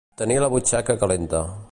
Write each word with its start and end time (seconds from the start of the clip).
Tenir 0.21 0.37
la 0.43 0.47
butxaca 0.53 0.95
calenta. 1.03 1.43